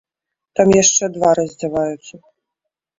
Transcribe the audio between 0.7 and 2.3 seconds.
яшчэ два раздзяваюцца.